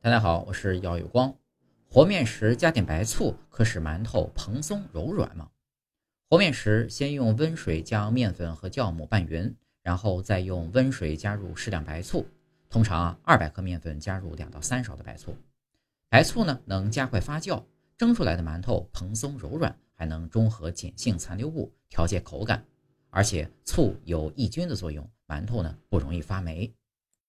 [0.00, 1.34] 大家好，我是姚有光。
[1.90, 5.50] 和面时加点白醋，可使馒头蓬松柔软吗？
[6.30, 12.24] 和面时，先用温水将面粉和酵母拌匀，然后再用温水加入适量白醋。
[12.70, 15.34] 通常啊，二百克面粉加入两到三勺的白醋。
[16.08, 17.60] 白醋呢，能加快发酵，
[17.96, 22.64] 蒸出来的馒头蓬松柔软，还能中和碱性残留物，调节口感。
[23.10, 26.72] 而且醋有抑菌的作用，馒头呢不容易发霉。